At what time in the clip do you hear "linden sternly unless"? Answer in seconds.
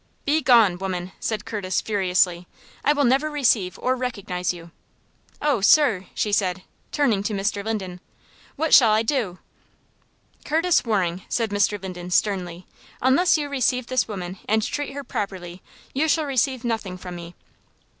11.79-13.37